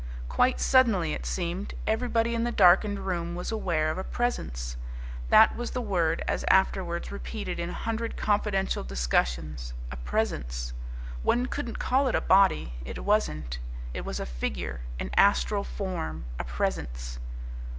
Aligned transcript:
Quite 0.29 0.59
suddenly, 0.59 1.13
it 1.13 1.27
seemed, 1.27 1.75
everybody 1.85 2.33
in 2.33 2.43
the 2.43 2.51
darkened 2.51 3.05
room 3.05 3.35
was 3.35 3.51
aware 3.51 3.91
of 3.91 3.99
a 3.99 4.03
presence. 4.03 4.75
That 5.29 5.55
was 5.55 5.69
the 5.69 5.79
word 5.79 6.23
as 6.27 6.43
afterwards 6.47 7.11
repeated 7.11 7.59
in 7.59 7.69
a 7.69 7.73
hundred 7.73 8.17
confidential 8.17 8.83
discussions. 8.83 9.75
A 9.91 9.97
presence. 9.97 10.73
One 11.21 11.45
couldn't 11.45 11.77
call 11.77 12.07
it 12.07 12.15
a 12.15 12.19
body. 12.21 12.73
It 12.83 13.03
wasn't. 13.05 13.59
It 13.93 14.03
was 14.03 14.19
a 14.19 14.25
figure, 14.25 14.81
an 14.99 15.11
astral 15.17 15.63
form, 15.63 16.25
a 16.39 16.45
presence. 16.45 17.19